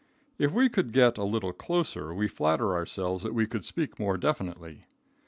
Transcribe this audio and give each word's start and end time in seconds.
If 0.39 0.51
we 0.51 0.67
could 0.67 0.93
get 0.93 1.19
a 1.19 1.23
little 1.23 1.53
closer, 1.53 2.11
we 2.11 2.27
flatter 2.27 2.73
ourselves 2.73 3.21
that 3.21 3.35
we 3.35 3.45
could 3.45 3.63
speak 3.65 3.99
more 3.99 4.17
definitely. 4.17 4.85